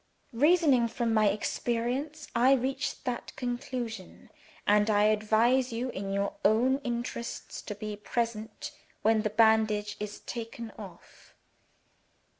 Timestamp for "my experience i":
1.13-2.53